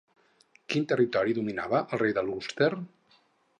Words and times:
Quin 0.73 0.87
territori 0.91 1.37
dominava 1.41 1.83
el 1.97 2.03
rei 2.05 2.17
de 2.19 2.25
l'Ulster? 2.31 2.73